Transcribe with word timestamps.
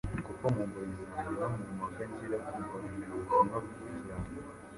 kuko 0.25 0.45
mu 0.55 0.63
ngoyi 0.69 0.95
zanjye, 1.11 1.33
no 1.39 1.47
mu 1.55 1.65
mpaka 1.77 2.01
ngira 2.11 2.37
kurwanira 2.53 3.09
ubutumwa 3.13 3.57
bwiza, 3.65 4.15